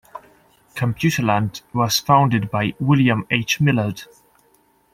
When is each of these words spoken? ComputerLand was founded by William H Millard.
ComputerLand 0.73 1.61
was 1.75 1.99
founded 1.99 2.49
by 2.49 2.73
William 2.79 3.27
H 3.29 3.61
Millard. 3.61 4.05